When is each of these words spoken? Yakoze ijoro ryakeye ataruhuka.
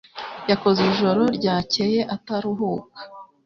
Yakoze 0.49 0.81
ijoro 0.91 1.21
ryakeye 1.37 1.99
ataruhuka. 2.15 2.99